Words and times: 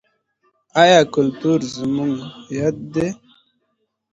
آیا 0.81 0.99
کلتور 1.13 1.59
زموږ 1.75 2.11
هویت 2.45 2.77
دی؟ 2.93 3.07